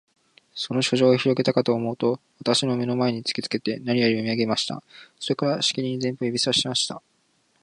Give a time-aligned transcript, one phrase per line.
[0.55, 4.81] その書状をひろげたかとおもうと、私の眼の前に突きつけて、何やら読み上げました。
[5.19, 7.03] それから、しきりに前方を指さしました。